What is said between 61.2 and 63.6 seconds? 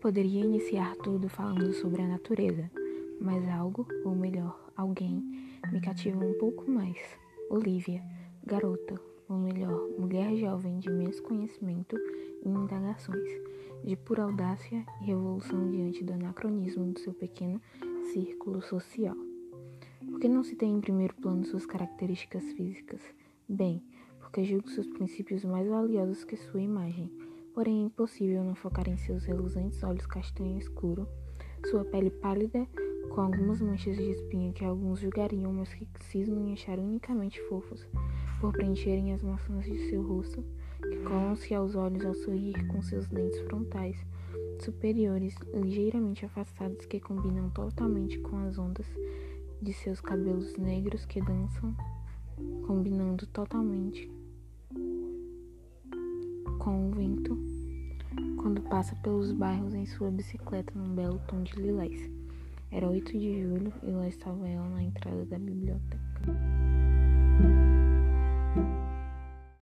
tom de lilás. Era 8 de